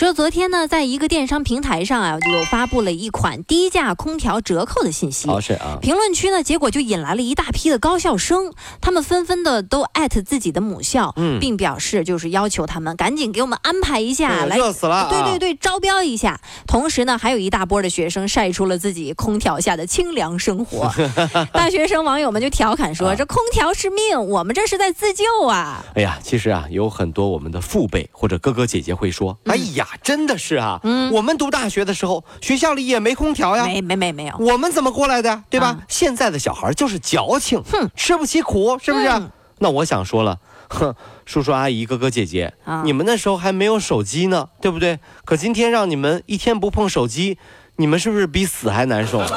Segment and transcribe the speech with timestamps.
[0.00, 5.28] 说昨天呢，在一个电商平台上啊，就发布了一款低价空调折扣的信息。
[5.28, 5.76] 哦，是啊。
[5.82, 15.06] 评论区呢，结果就引来了一大批的高校生，他们纷纷的都艾特自己的母校，嗯，并表示就是要求他们赶紧给我们安排一下，来热死了。
[15.10, 16.40] 对对对，招标一下。
[16.66, 20.90] 同时呢，还有一大波的学生晒出了自己空调下的清凉生活。
[21.52, 35.78] 大学生网友们就调侃说：“这空调是命，我们这是在自救啊！”哎呀，其实啊，有很多我们的父辈或者哥哥姐姐会说：“哎呀。”真的是啊，嗯，我们读大学的时候，学校里也没空调呀，没没没没有，我们怎么过来的，对吧？
[35.88, 39.10] 现在的小孩就是矫情，哼，吃不起苦，是不是？
[39.58, 40.38] 那我想说了，
[40.70, 40.94] 哼，
[41.26, 44.98] 叔叔阿姨哥哥姐姐，你们那时候还没有手机呢，对不对？
[45.24, 47.36] 可今天让你们一天不碰手机，
[47.76, 49.22] 你们是不是比死还难受？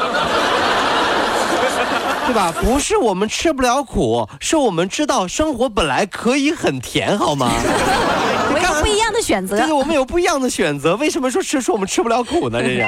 [2.25, 2.53] 对吧？
[2.61, 7.51] 不是我们吃不了苦，是我们知道生活本来可以很甜，好吗？
[9.59, 10.95] 就是我们有不一样的选择。
[10.97, 12.61] 为什么说吃说我们吃不了苦呢？
[12.61, 12.85] 这是。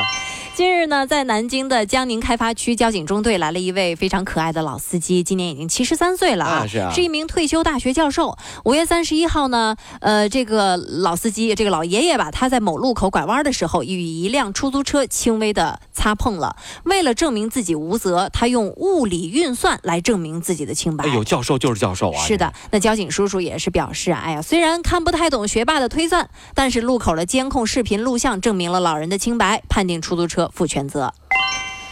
[0.55, 8.37] 近日呢，在南京的江宁开发区交警中队来了一位非常可爱的老司机，今年已经七十三岁了啊，是啊，是一名退休大学教授。
[8.63, 16.55] 五月三十一号呢，呃，这个老司机，这个老爷爷吧，他在某路口拐弯的时候，与一辆出租车轻微的擦碰了。
[16.85, 21.03] 为了证明自己无责，他用物理运算来证明自己的清白。
[21.03, 22.25] 哎呦，教授就是教授啊！
[22.25, 31.11] 是的，那交警叔叔也是表示，哎呀，虽然看不太懂学霸的推算，但是路口的监控视频录像证明了老人的清白，判定出租车负全责。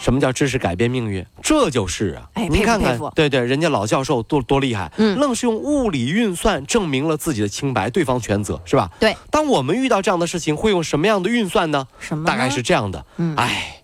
[0.01, 1.25] 什么叫知识改变命运？
[1.41, 2.27] 这就是啊！
[2.33, 8.89] 哎，你看看，对对，人家老教授多多厉害，嗯，愣是用物理运算证明了自己的清白，对方全责，是吧？
[8.99, 9.15] 对。
[9.31, 11.87] 当我们遇到这样的事情，会用什么样的运算呢？
[11.99, 12.25] 什么？
[12.25, 13.77] 大概是这样的，嗯，哎，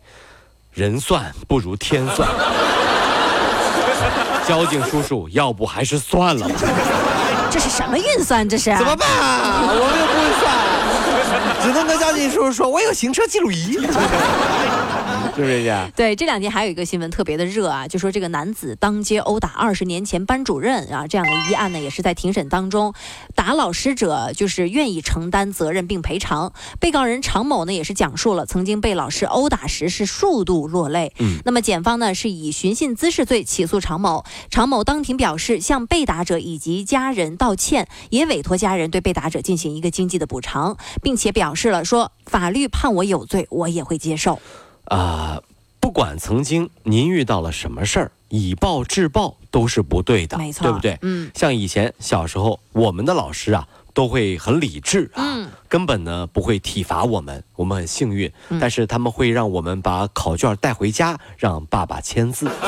[0.74, 2.28] 人算不如天算。
[4.46, 6.56] 交警叔叔，要不还是算了吧？
[7.50, 8.50] 这是什么运算？
[8.50, 8.75] 这是？
[8.75, 9.08] 怎么办？
[9.09, 10.52] 我们又不会算，
[11.62, 13.78] 只能跟交警叔叔说：“我有行车记录仪。”
[15.38, 22.94] 就是这 对，这两天还有一个新闻特别的热啊，就说这个男子当街殴打二十年前班主任啊，这样的一案呢，也是在庭审当中，
[23.35, 26.53] 打老师者就是愿意承担责任并赔偿。
[26.79, 31.13] 被告人常某呢，也是讲述了曾经被老师殴打时是数度落泪。
[31.19, 44.40] 嗯，那么检方呢是以寻衅滋事罪起诉常某，常某当庭表示向被打者以及家人道歉，也委托家人对被打者进行一个经济的补偿，并且表示了说法律判我有罪，我也会接受。
[44.90, 45.42] 啊，
[45.80, 50.98] 不管曾经您遇到了什么事儿，以暴制暴都是不对的，没错，对不对？
[51.02, 58.32] 嗯，像以前小时候，我们的老师啊，都会很理智啊，根本呢不会体罚我们，我们很幸运。
[58.60, 62.50] 但是他们会让我们把考卷带回家，让爸爸签字，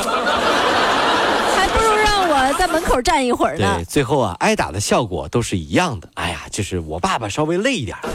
[1.55, 3.75] 还不如让我在门口站一会儿呢。
[3.77, 6.07] 对，最后啊，挨打的效果都是一样的。
[6.13, 7.97] 哎呀，就是我爸爸稍微累一点。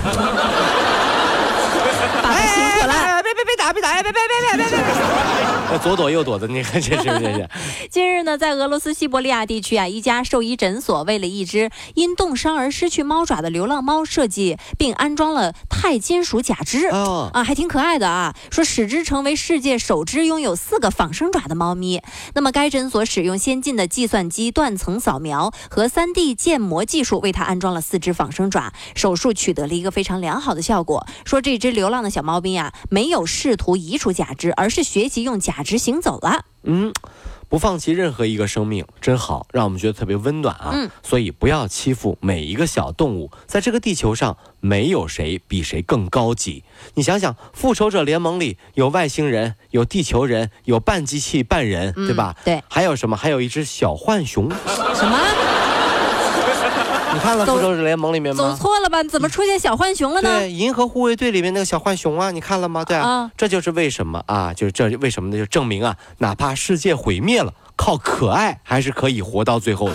[3.72, 4.02] 别打！
[4.02, 5.55] 别别别别别别！
[5.82, 7.48] 左躲右躲的，你看这是这是。
[7.90, 18.34] 近日呢，在俄罗斯西伯利亚地区啊，一家兽医诊所为了一只因冻伤而失去猫爪的流浪猫设计并安装了钛金属假肢，啊，还挺可爱的啊。
[18.50, 22.02] 说使之成为世界首只拥有四个仿生爪的猫咪。
[22.34, 31.06] 那么该诊所使用先进的计算机断层扫描和 3D 建模技术为它安装了四只仿生爪，手术取得了一个非常良好的效果。
[31.24, 36.44] 说这只流浪的小猫咪啊，没有试图移除假肢，而是学习用假肢行走了。
[36.64, 36.92] 嗯，
[37.48, 40.70] 不放弃任何一个生命，真好，让我们觉得特别温暖啊。
[40.72, 46.64] 嗯，所以不要欺负每一个小动物，在这个地球上，没有谁比谁更高级。
[46.94, 52.34] 你想想，复仇者联盟里有外星人，有地球人，有半机器半人，对吧？
[52.44, 52.62] 对。
[52.68, 53.16] 还有什么？
[53.16, 54.50] 还有一只小浣熊。
[54.94, 55.65] 什么？
[57.16, 58.50] 你看了《复仇者联盟》里面吗？
[58.50, 59.02] 走错了吧？
[59.04, 60.38] 怎么出现小浣熊了呢？
[60.38, 62.84] 对，银河护卫队里面那个小浣熊啊，你看了吗？
[62.84, 65.38] 对啊，这就是为什么啊，就是这为什么呢？
[65.38, 69.94] 就证明啊，哪怕世界毁灭了，靠可爱还是可以活到最后的。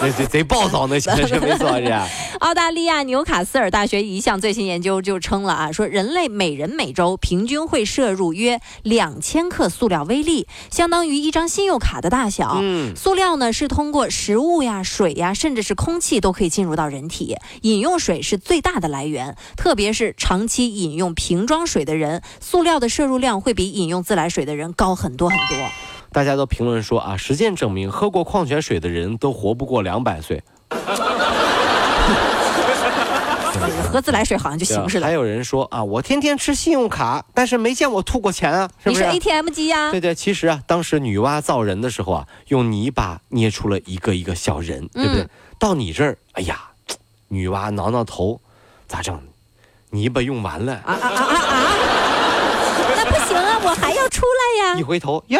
[0.00, 1.94] 贼贼贼暴躁，那是没错，是。
[2.40, 12.58] 澳大利亚纽卡斯尔大学一项最新研究就称了啊，说人类每人每周平均会摄入约两千克塑料微粒，相当于一张信用卡的大小。
[12.62, 17.36] 嗯，塑料呢是通过食物呀、水呀，甚至是空气都可以进入到人体。
[17.60, 25.68] 饮用水是最大的来源，特别是长期饮用瓶装水的人，塑料的摄入量会比饮用自来水的人高很多很多。
[26.12, 30.42] 大家都评论说啊，实践证明，喝过矿泉水的人都活不过两百岁。
[33.92, 35.06] 喝自来水好像就行似的。
[35.06, 39.90] 还有人说啊，我天天吃信用卡，但是没见我吐过钱啊，是不是？ATM 机呀。
[39.90, 45.26] 对对，其实啊，当时女娲造人的时候啊，用泥巴捏出了一个一个小人，对不对？
[45.58, 46.70] 到你这儿，哎呀，
[47.28, 48.40] 女娲挠挠头，
[48.86, 49.20] 咋整？
[49.90, 50.74] 泥巴用完了。
[50.84, 51.66] 啊啊啊啊！
[52.96, 54.78] 那不行啊，我还要出来呀。
[54.78, 55.38] 一回头呀。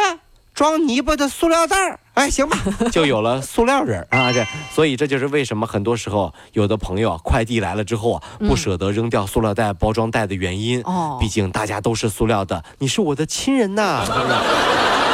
[0.61, 2.59] 装泥巴的塑料袋儿，哎，行吧，
[2.93, 4.31] 就有了塑料人啊！
[4.31, 10.83] 这，所以这就是为什么很多时候有的朋友快递来了之后啊，不舍得扔掉塑料袋包装袋的原因。
[10.83, 14.05] 哦，毕竟大家都是塑料的，你是我的亲人呐。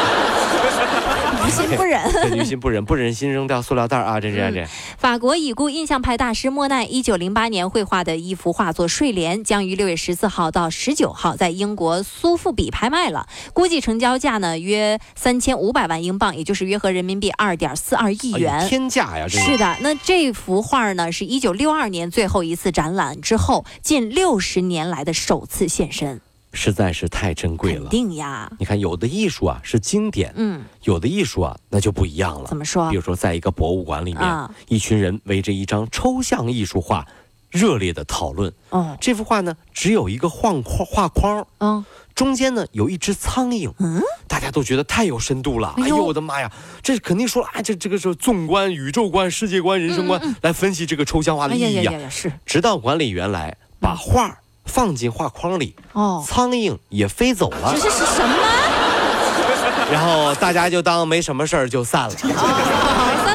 [1.47, 2.03] 于心不忍，
[2.37, 4.21] 于心不忍，不忍心扔掉塑料袋啊！
[4.21, 4.67] 这这这。
[4.99, 18.67] 法国已故印象派大师莫奈一九零八年绘画的一幅画作《睡莲》将于六月十四号到十九号在英国苏富比拍卖了，估计成交价呢约三千五百万英镑，也就是约合人民币二点四二亿元。
[18.69, 19.27] 天价呀！
[19.29, 26.21] 是的，那这幅画呢是一九六二年最后一次展览之后，近六十年来的首次现身。
[26.57, 28.51] 实在是太珍贵了，定呀！
[28.59, 32.49] 你看，有的艺术啊是经典，嗯，有的艺术啊那就不一样了。
[32.49, 32.91] 怎么说？
[32.91, 37.07] 比如说，在一个博物馆里面，一群人围着一张抽象艺术画，
[37.51, 38.53] 热烈的讨论。
[38.71, 45.75] 哦，这幅画呢，只有一个画框，画框，嗯，中间呢有一只苍蝇，嗯，大家都觉得太有深度了。
[45.77, 46.51] 哎呦，我的妈呀，
[46.83, 52.09] 这肯定说啊，哎，这这个是纵观宇宙观、世界观、人生观来分析这个抽象画的意义啊。
[52.09, 54.39] 是，直到管理员来把画。
[54.67, 57.73] 放进画框里，哦，苍蝇也飞走了。
[57.75, 58.37] 这是什么？
[59.91, 62.11] 然后大家就当没什么事儿就散了。
[62.11, 62.29] 散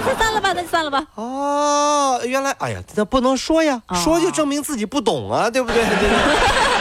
[0.03, 1.01] 散散了吧，那就散了吧。
[1.15, 5.81] 哦，原来，哎呀，那不能说呀，说就证明自己不懂啊，对不对？
[5.81, 5.87] 路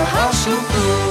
[0.00, 1.01] 好舒服。